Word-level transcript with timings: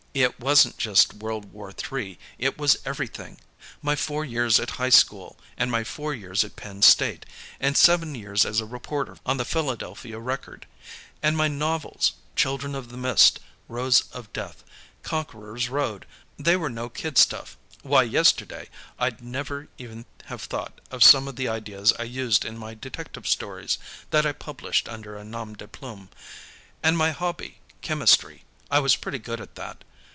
"It 0.13 0.41
wasn't 0.41 0.77
just 0.77 1.13
World 1.13 1.53
War 1.53 1.71
III; 1.71 2.19
it 2.37 2.57
was 2.57 2.75
everything. 2.85 3.39
My 3.81 3.95
four 3.95 4.25
years 4.25 4.59
at 4.59 4.71
high 4.71 4.89
school, 4.89 5.39
and 5.55 5.71
my 5.71 5.85
four 5.85 6.13
years 6.13 6.43
at 6.43 6.57
Penn 6.57 6.81
State, 6.81 7.25
and 7.61 7.75
my 7.75 7.79
seven 7.79 8.13
years 8.13 8.43
as 8.45 8.59
a 8.59 8.65
reporter 8.65 9.15
on 9.25 9.37
the 9.37 9.45
Philadelphia 9.45 10.19
Record. 10.19 10.65
And 11.23 11.37
my 11.37 11.47
novels: 11.47 12.11
'Children 12.35 12.75
of 12.75 12.89
the 12.89 12.97
Mist,' 12.97 13.39
'Rose 13.69 14.01
of 14.11 14.33
Death,' 14.33 14.65
'Conqueror's 15.01 15.69
Road.' 15.69 16.05
They 16.37 16.57
were 16.57 16.69
no 16.69 16.89
kid 16.89 17.17
stuff. 17.17 17.55
Why, 17.81 18.03
yesterday 18.03 18.67
I'd 18.99 19.21
never 19.23 19.69
even 19.77 20.03
have 20.25 20.41
thought 20.41 20.81
of 20.91 21.05
some 21.05 21.29
of 21.29 21.37
the 21.37 21.47
ideas 21.47 21.93
I 21.97 22.03
used 22.03 22.43
in 22.43 22.57
my 22.57 22.73
detective 22.73 23.29
stories, 23.29 23.77
that 24.09 24.25
I 24.25 24.33
published 24.33 24.89
under 24.89 25.15
a 25.15 25.23
nom 25.23 25.55
de 25.55 25.69
plume. 25.69 26.09
And 26.83 26.97
my 26.97 27.11
hobby, 27.11 27.59
chemistry; 27.81 28.43
I 28.69 28.79
was 28.79 28.97
pretty 28.97 29.17
good 29.19 29.39
at 29.39 29.55
that. 29.55 29.85